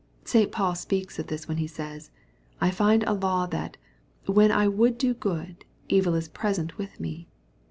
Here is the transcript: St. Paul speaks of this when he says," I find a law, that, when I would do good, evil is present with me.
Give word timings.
St. 0.23 0.51
Paul 0.51 0.73
speaks 0.73 1.19
of 1.19 1.27
this 1.27 1.47
when 1.47 1.57
he 1.57 1.67
says," 1.67 2.09
I 2.59 2.71
find 2.71 3.03
a 3.03 3.13
law, 3.13 3.45
that, 3.45 3.77
when 4.25 4.51
I 4.51 4.67
would 4.67 4.97
do 4.97 5.13
good, 5.13 5.63
evil 5.89 6.15
is 6.15 6.27
present 6.27 6.75
with 6.79 6.99
me. 6.99 7.27